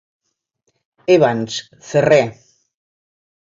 Evans, 1.15 1.59
ferrer. 1.91 2.21